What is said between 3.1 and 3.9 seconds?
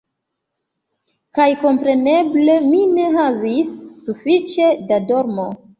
havis